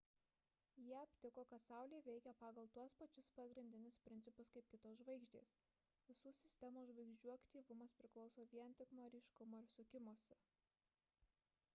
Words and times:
jie 0.83 0.93
aptiko 0.99 1.41
kad 1.49 1.65
saulė 1.65 1.99
veikia 2.07 2.31
pagal 2.39 2.69
tuos 2.77 2.95
pačius 3.01 3.29
pagrindinius 3.39 3.99
principus 4.07 4.49
kaip 4.55 4.71
kitos 4.71 4.97
žvaigždės 5.03 5.53
visų 6.07 6.33
sistemos 6.41 6.89
žvaigždžių 6.95 7.35
aktyvumas 7.37 7.97
priklauso 8.01 8.47
vien 8.57 8.77
tik 8.81 8.97
nuo 9.01 9.09
ryškumo 9.19 9.61
ir 9.67 9.71
sukimosi 9.77 10.41